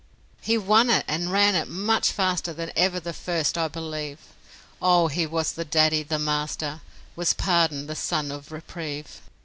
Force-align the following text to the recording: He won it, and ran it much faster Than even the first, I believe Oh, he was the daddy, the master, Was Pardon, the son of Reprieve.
He 0.41 0.57
won 0.57 0.89
it, 0.89 1.05
and 1.07 1.31
ran 1.31 1.53
it 1.53 1.67
much 1.67 2.11
faster 2.11 2.53
Than 2.53 2.71
even 2.75 3.03
the 3.03 3.13
first, 3.13 3.55
I 3.55 3.67
believe 3.67 4.17
Oh, 4.81 5.09
he 5.09 5.27
was 5.27 5.51
the 5.51 5.63
daddy, 5.63 6.01
the 6.01 6.17
master, 6.17 6.81
Was 7.15 7.33
Pardon, 7.33 7.85
the 7.85 7.93
son 7.95 8.31
of 8.31 8.51
Reprieve. 8.51 9.21